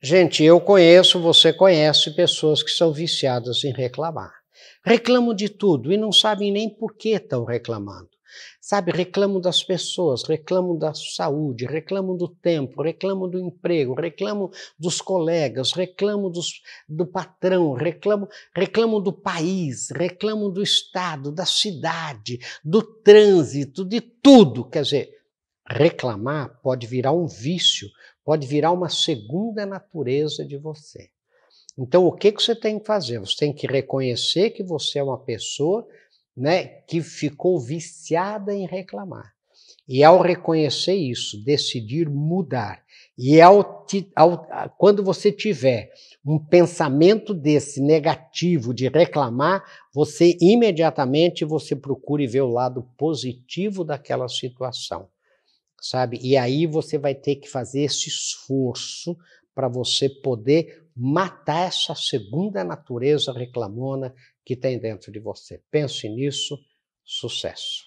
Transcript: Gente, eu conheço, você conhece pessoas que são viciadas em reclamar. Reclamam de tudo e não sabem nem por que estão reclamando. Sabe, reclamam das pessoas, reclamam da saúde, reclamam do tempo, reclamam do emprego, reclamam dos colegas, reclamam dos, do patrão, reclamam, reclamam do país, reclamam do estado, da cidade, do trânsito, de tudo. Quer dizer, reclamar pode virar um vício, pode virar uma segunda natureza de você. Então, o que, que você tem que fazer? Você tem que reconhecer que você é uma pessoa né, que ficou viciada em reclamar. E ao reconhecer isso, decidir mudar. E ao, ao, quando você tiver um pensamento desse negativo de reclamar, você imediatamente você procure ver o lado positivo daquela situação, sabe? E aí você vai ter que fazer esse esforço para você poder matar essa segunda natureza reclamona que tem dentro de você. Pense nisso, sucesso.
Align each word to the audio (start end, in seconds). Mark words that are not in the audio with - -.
Gente, 0.00 0.44
eu 0.44 0.60
conheço, 0.60 1.20
você 1.20 1.52
conhece 1.52 2.14
pessoas 2.14 2.62
que 2.62 2.70
são 2.70 2.92
viciadas 2.92 3.64
em 3.64 3.72
reclamar. 3.72 4.32
Reclamam 4.84 5.34
de 5.34 5.48
tudo 5.48 5.92
e 5.92 5.96
não 5.96 6.12
sabem 6.12 6.52
nem 6.52 6.70
por 6.70 6.94
que 6.96 7.10
estão 7.10 7.44
reclamando. 7.44 8.08
Sabe, 8.60 8.92
reclamam 8.92 9.40
das 9.40 9.64
pessoas, 9.64 10.22
reclamam 10.22 10.78
da 10.78 10.92
saúde, 10.94 11.66
reclamam 11.66 12.16
do 12.16 12.28
tempo, 12.28 12.80
reclamam 12.80 13.28
do 13.28 13.40
emprego, 13.40 13.94
reclamam 13.94 14.50
dos 14.78 15.00
colegas, 15.00 15.72
reclamam 15.72 16.30
dos, 16.30 16.60
do 16.88 17.04
patrão, 17.04 17.72
reclamam, 17.72 18.28
reclamam 18.54 19.00
do 19.02 19.12
país, 19.12 19.88
reclamam 19.90 20.48
do 20.48 20.62
estado, 20.62 21.32
da 21.32 21.44
cidade, 21.44 22.38
do 22.62 22.82
trânsito, 22.82 23.84
de 23.84 24.00
tudo. 24.00 24.68
Quer 24.68 24.82
dizer, 24.82 25.10
reclamar 25.70 26.58
pode 26.62 26.86
virar 26.86 27.12
um 27.12 27.26
vício, 27.26 27.88
pode 28.24 28.46
virar 28.46 28.72
uma 28.72 28.88
segunda 28.88 29.66
natureza 29.66 30.44
de 30.44 30.56
você. 30.56 31.10
Então, 31.78 32.06
o 32.06 32.12
que, 32.12 32.32
que 32.32 32.42
você 32.42 32.56
tem 32.56 32.78
que 32.78 32.86
fazer? 32.86 33.20
Você 33.20 33.36
tem 33.36 33.52
que 33.52 33.66
reconhecer 33.66 34.50
que 34.50 34.64
você 34.64 34.98
é 34.98 35.02
uma 35.02 35.18
pessoa 35.18 35.86
né, 36.36 36.64
que 36.86 37.00
ficou 37.00 37.60
viciada 37.60 38.54
em 38.54 38.66
reclamar. 38.66 39.32
E 39.88 40.04
ao 40.04 40.20
reconhecer 40.20 40.94
isso, 40.94 41.42
decidir 41.42 42.08
mudar. 42.08 42.82
E 43.16 43.40
ao, 43.40 43.86
ao, 44.14 44.46
quando 44.76 45.02
você 45.02 45.32
tiver 45.32 45.90
um 46.24 46.38
pensamento 46.38 47.32
desse 47.32 47.80
negativo 47.80 48.74
de 48.74 48.88
reclamar, 48.88 49.64
você 49.94 50.36
imediatamente 50.40 51.44
você 51.44 51.74
procure 51.74 52.26
ver 52.26 52.42
o 52.42 52.50
lado 52.50 52.86
positivo 52.98 53.82
daquela 53.82 54.28
situação, 54.28 55.08
sabe? 55.80 56.18
E 56.22 56.36
aí 56.36 56.66
você 56.66 56.98
vai 56.98 57.14
ter 57.14 57.36
que 57.36 57.48
fazer 57.48 57.82
esse 57.82 58.08
esforço 58.08 59.16
para 59.54 59.68
você 59.68 60.08
poder 60.08 60.88
matar 60.94 61.68
essa 61.68 61.94
segunda 61.94 62.64
natureza 62.64 63.32
reclamona 63.32 64.14
que 64.44 64.56
tem 64.56 64.78
dentro 64.78 65.12
de 65.12 65.20
você. 65.20 65.62
Pense 65.70 66.08
nisso, 66.08 66.58
sucesso. 67.04 67.86